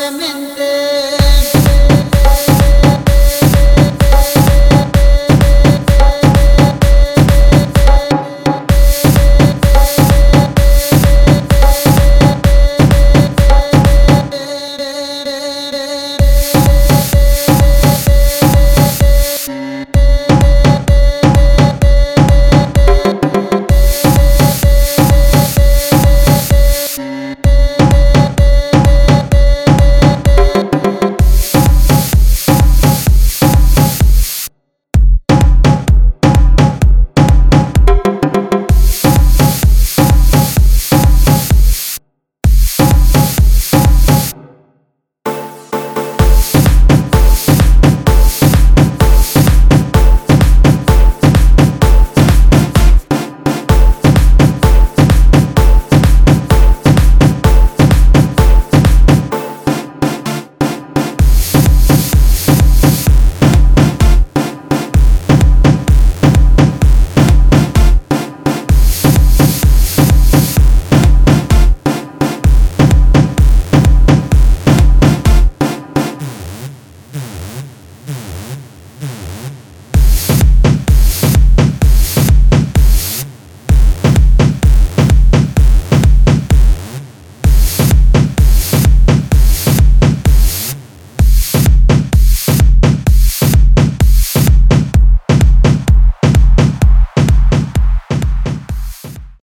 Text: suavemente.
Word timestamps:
suavemente. 0.00 1.19